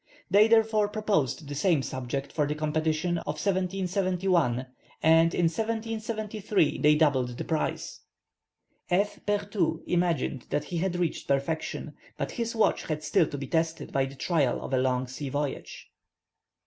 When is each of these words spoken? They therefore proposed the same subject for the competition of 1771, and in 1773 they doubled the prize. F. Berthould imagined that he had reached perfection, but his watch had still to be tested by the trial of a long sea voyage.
They 0.31 0.47
therefore 0.47 0.89
proposed 0.89 1.47
the 1.47 1.53
same 1.53 1.83
subject 1.83 2.33
for 2.33 2.47
the 2.47 2.55
competition 2.55 3.19
of 3.19 3.35
1771, 3.37 4.65
and 5.03 5.35
in 5.35 5.43
1773 5.43 6.79
they 6.79 6.95
doubled 6.95 7.37
the 7.37 7.43
prize. 7.43 7.99
F. 8.89 9.23
Berthould 9.27 9.83
imagined 9.85 10.47
that 10.49 10.63
he 10.63 10.77
had 10.79 10.95
reached 10.95 11.27
perfection, 11.27 11.93
but 12.17 12.31
his 12.31 12.55
watch 12.55 12.85
had 12.87 13.03
still 13.03 13.27
to 13.27 13.37
be 13.37 13.45
tested 13.45 13.91
by 13.91 14.05
the 14.05 14.15
trial 14.15 14.59
of 14.63 14.73
a 14.73 14.79
long 14.79 15.05
sea 15.05 15.29
voyage. 15.29 15.87